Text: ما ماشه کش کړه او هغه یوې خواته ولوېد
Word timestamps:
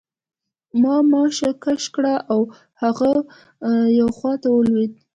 ما 0.81 0.95
ماشه 1.11 1.49
کش 1.63 1.83
کړه 1.95 2.13
او 2.33 2.39
هغه 2.81 3.11
یوې 3.97 4.13
خواته 4.17 4.47
ولوېد 4.51 4.91